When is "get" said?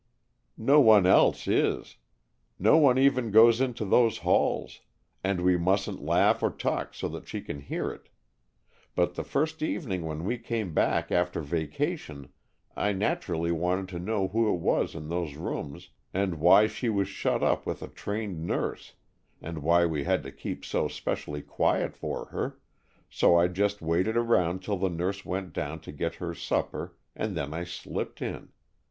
25.91-26.15